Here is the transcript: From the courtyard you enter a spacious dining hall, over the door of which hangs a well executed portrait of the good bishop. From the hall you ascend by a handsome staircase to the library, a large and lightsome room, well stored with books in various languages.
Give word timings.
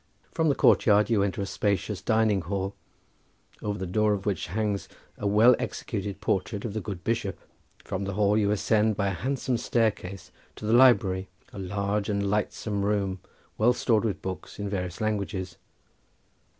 From 0.31 0.49
the 0.49 0.55
courtyard 0.55 1.11
you 1.11 1.21
enter 1.21 1.43
a 1.43 1.45
spacious 1.45 2.01
dining 2.01 2.41
hall, 2.41 2.73
over 3.61 3.77
the 3.77 3.85
door 3.85 4.13
of 4.13 4.25
which 4.25 4.47
hangs 4.47 4.89
a 5.19 5.27
well 5.27 5.55
executed 5.59 6.19
portrait 6.21 6.65
of 6.65 6.73
the 6.73 6.81
good 6.81 7.03
bishop. 7.03 7.39
From 7.85 8.05
the 8.05 8.13
hall 8.15 8.35
you 8.35 8.49
ascend 8.49 8.97
by 8.97 9.09
a 9.09 9.13
handsome 9.13 9.57
staircase 9.59 10.31
to 10.55 10.65
the 10.65 10.73
library, 10.73 11.27
a 11.53 11.59
large 11.59 12.09
and 12.09 12.31
lightsome 12.31 12.83
room, 12.83 13.19
well 13.59 13.73
stored 13.73 14.03
with 14.03 14.23
books 14.23 14.57
in 14.57 14.67
various 14.67 15.01
languages. 15.01 15.57